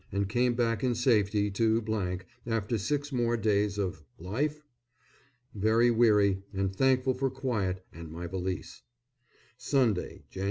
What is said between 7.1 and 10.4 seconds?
for quiet and my valise. _Sunday, Jan.